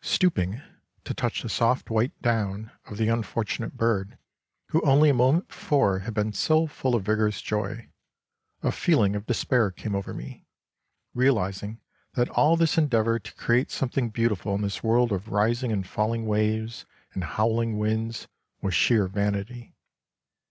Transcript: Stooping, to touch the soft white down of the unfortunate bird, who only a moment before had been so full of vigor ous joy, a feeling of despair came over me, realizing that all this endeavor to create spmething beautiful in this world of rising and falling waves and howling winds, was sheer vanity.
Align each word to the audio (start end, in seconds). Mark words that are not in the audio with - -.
Stooping, 0.00 0.62
to 1.04 1.12
touch 1.12 1.42
the 1.42 1.48
soft 1.50 1.90
white 1.90 2.18
down 2.22 2.70
of 2.86 2.96
the 2.96 3.08
unfortunate 3.10 3.76
bird, 3.76 4.16
who 4.68 4.80
only 4.80 5.10
a 5.10 5.12
moment 5.12 5.48
before 5.48 5.98
had 5.98 6.14
been 6.14 6.32
so 6.32 6.66
full 6.66 6.94
of 6.94 7.02
vigor 7.04 7.26
ous 7.26 7.42
joy, 7.42 7.90
a 8.62 8.72
feeling 8.72 9.14
of 9.14 9.26
despair 9.26 9.70
came 9.70 9.94
over 9.94 10.14
me, 10.14 10.46
realizing 11.12 11.82
that 12.14 12.30
all 12.30 12.56
this 12.56 12.78
endeavor 12.78 13.18
to 13.18 13.34
create 13.34 13.68
spmething 13.68 14.10
beautiful 14.10 14.54
in 14.54 14.62
this 14.62 14.82
world 14.82 15.12
of 15.12 15.28
rising 15.28 15.70
and 15.70 15.86
falling 15.86 16.24
waves 16.24 16.86
and 17.12 17.22
howling 17.22 17.76
winds, 17.76 18.26
was 18.62 18.72
sheer 18.72 19.06
vanity. 19.06 19.74